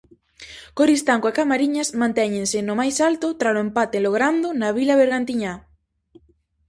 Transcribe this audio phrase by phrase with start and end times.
[0.77, 5.53] Coristanco e Camariñas mantéñense no máis alto tralo empate logrando na vila bergantiñá.